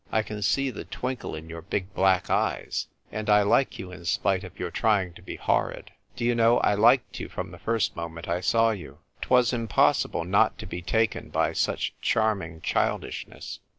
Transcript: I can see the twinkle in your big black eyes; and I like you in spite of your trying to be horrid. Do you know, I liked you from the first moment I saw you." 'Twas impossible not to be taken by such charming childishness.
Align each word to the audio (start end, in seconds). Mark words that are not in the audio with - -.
I 0.11 0.23
can 0.23 0.41
see 0.41 0.71
the 0.71 0.83
twinkle 0.85 1.35
in 1.35 1.47
your 1.47 1.61
big 1.61 1.93
black 1.93 2.31
eyes; 2.31 2.87
and 3.11 3.29
I 3.29 3.43
like 3.43 3.77
you 3.77 3.91
in 3.91 4.03
spite 4.05 4.43
of 4.43 4.57
your 4.59 4.71
trying 4.71 5.13
to 5.13 5.21
be 5.21 5.35
horrid. 5.35 5.91
Do 6.15 6.25
you 6.25 6.33
know, 6.33 6.57
I 6.61 6.73
liked 6.73 7.19
you 7.19 7.29
from 7.29 7.51
the 7.51 7.59
first 7.59 7.95
moment 7.95 8.27
I 8.27 8.41
saw 8.41 8.71
you." 8.71 8.97
'Twas 9.21 9.53
impossible 9.53 10.23
not 10.23 10.57
to 10.57 10.65
be 10.65 10.81
taken 10.81 11.29
by 11.29 11.53
such 11.53 11.93
charming 12.01 12.61
childishness. 12.61 13.59